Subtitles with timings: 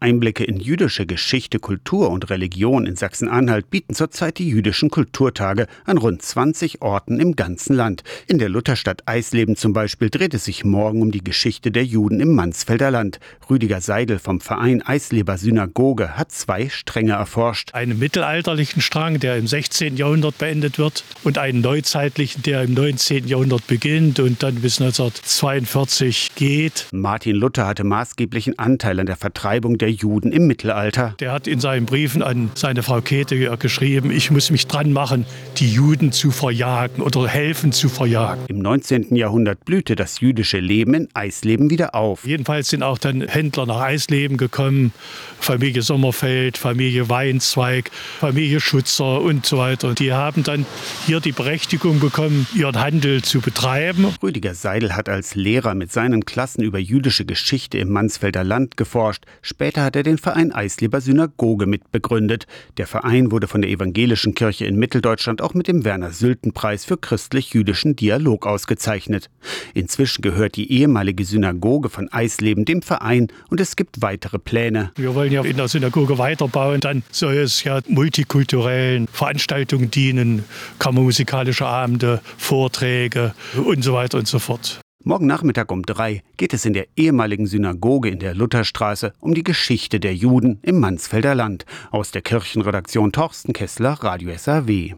[0.00, 5.98] Einblicke in jüdische Geschichte, Kultur und Religion in Sachsen-Anhalt bieten zurzeit die jüdischen Kulturtage an
[5.98, 8.02] rund 20 Orten im ganzen Land.
[8.26, 12.20] In der Lutherstadt Eisleben zum Beispiel dreht es sich morgen um die Geschichte der Juden
[12.20, 13.20] im Mansfelder Land.
[13.50, 17.74] Rüdiger Seidel vom Verein Eisleber Synagoge hat zwei Stränge erforscht.
[17.74, 19.98] Einen mittelalterlichen Strang, der im 16.
[19.98, 23.28] Jahrhundert beendet wird, und einen neuzeitlichen, der im 19.
[23.28, 26.86] Jahrhundert beginnt und dann bis 1942 geht.
[26.90, 31.14] Martin Luther hatte maßgeblichen Anteil an der Vertreibung der Juden im Mittelalter.
[31.20, 35.26] Der hat in seinen Briefen an seine Frau Käthe geschrieben, ich muss mich dran machen,
[35.58, 38.44] die Juden zu verjagen oder helfen zu verjagen.
[38.48, 39.14] Im 19.
[39.16, 42.26] Jahrhundert blühte das jüdische Leben in Eisleben wieder auf.
[42.26, 44.92] Jedenfalls sind auch dann Händler nach Eisleben gekommen,
[45.38, 49.88] Familie Sommerfeld, Familie Weinzweig, Familie Schutzer und so weiter.
[49.88, 50.66] Und die haben dann
[51.06, 54.06] hier die Berechtigung bekommen, ihren Handel zu betreiben.
[54.22, 59.24] Rüdiger Seidel hat als Lehrer mit seinen Klassen über jüdische Geschichte im Mansfelder Land geforscht.
[59.42, 62.46] Später Später hat er den Verein Eisleber Synagoge mitbegründet.
[62.76, 67.96] Der Verein wurde von der Evangelischen Kirche in Mitteldeutschland auch mit dem Werner-Sülten-Preis für christlich-jüdischen
[67.96, 69.30] Dialog ausgezeichnet.
[69.72, 74.90] Inzwischen gehört die ehemalige Synagoge von Eisleben dem Verein und es gibt weitere Pläne.
[74.96, 76.80] Wir wollen ja in der Synagoge weiterbauen.
[76.80, 80.44] Dann soll es ja multikulturellen Veranstaltungen dienen,
[80.78, 84.82] kammermusikalische Abende, Vorträge und so weiter und so fort.
[85.02, 89.42] Morgen Nachmittag um drei geht es in der ehemaligen Synagoge in der Lutherstraße um die
[89.42, 91.64] Geschichte der Juden im Mansfelder Land.
[91.90, 94.88] Aus der Kirchenredaktion Torsten Kessler, Radio SAW.